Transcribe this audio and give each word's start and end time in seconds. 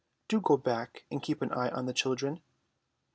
Do 0.27 0.39
go 0.41 0.57
back 0.57 1.05
and 1.11 1.21
keep 1.21 1.43
an 1.43 1.51
eye 1.51 1.69
on 1.69 1.85
the 1.85 1.93
children." 1.93 2.41